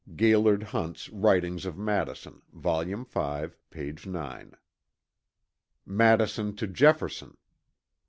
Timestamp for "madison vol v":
1.77-3.47